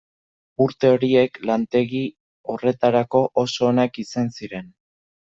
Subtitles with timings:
[0.63, 2.01] Urte horiek lantegi
[2.53, 4.73] horretarako oso onak izan ziren.